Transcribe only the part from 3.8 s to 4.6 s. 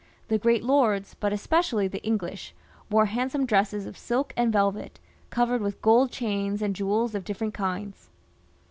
of silk and